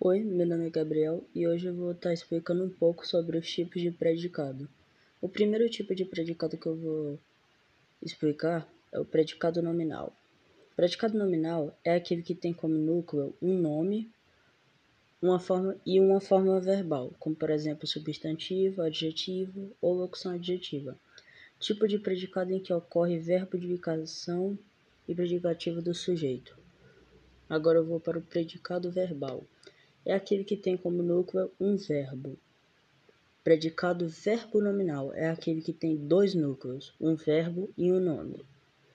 [0.00, 3.50] Oi, meu nome é Gabriel e hoje eu vou estar explicando um pouco sobre os
[3.50, 4.68] tipos de predicado.
[5.20, 7.18] O primeiro tipo de predicado que eu vou
[8.00, 10.16] explicar é o predicado nominal.
[10.70, 14.08] O predicado nominal é aquele que tem como núcleo um nome
[15.20, 20.96] uma forma, e uma forma verbal, como por exemplo substantivo, adjetivo ou locução adjetiva.
[21.58, 24.56] Tipo de predicado em que ocorre verbo de indicação
[25.08, 26.56] e predicativo do sujeito.
[27.50, 29.42] Agora eu vou para o predicado verbal
[30.08, 32.38] é aquele que tem como núcleo um verbo.
[33.44, 38.42] Predicado verbo nominal é aquele que tem dois núcleos, um verbo e um nome.